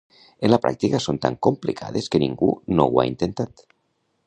[0.47, 3.65] En la pràctica són tan complicades que ningú no ho ha intentat.